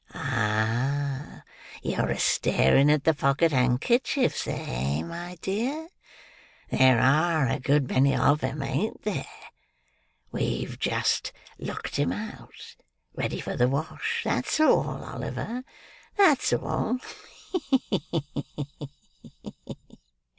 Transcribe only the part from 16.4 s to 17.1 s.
all.